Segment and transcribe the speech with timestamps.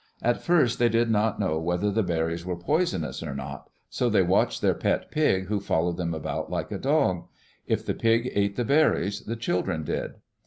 [0.23, 4.23] At first they did not know whether the berries were poisonous or not, so they
[4.23, 7.27] watched their pet pig who followed them about like a dog.
[7.67, 10.13] If the pig ate the berries, the children did.